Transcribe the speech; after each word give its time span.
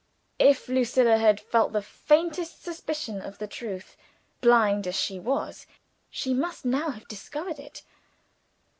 If 0.39 0.67
Lucilla 0.67 1.17
had 1.19 1.39
felt 1.39 1.73
the 1.73 1.81
faintest 1.83 2.63
suspicion 2.63 3.21
of 3.21 3.37
the 3.37 3.45
truth, 3.45 3.95
blind 4.41 4.87
as 4.87 4.95
she 4.99 5.19
was, 5.19 5.67
she 6.09 6.33
must 6.33 6.65
now 6.65 6.89
have 6.89 7.07
discovered 7.07 7.59
it. 7.59 7.83